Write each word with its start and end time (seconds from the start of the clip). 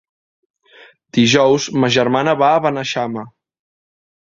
Dijous 1.17 1.67
ma 1.83 1.91
germana 1.97 2.35
va 2.41 2.51
a 2.55 2.65
Beneixama. 2.67 3.29